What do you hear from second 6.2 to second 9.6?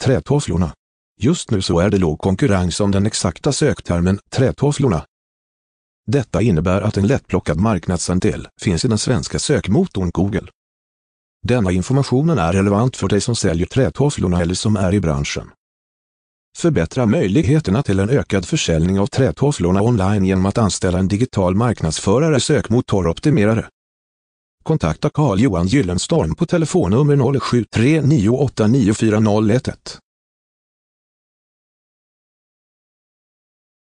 innebär att en lättplockad marknadsandel finns i den svenska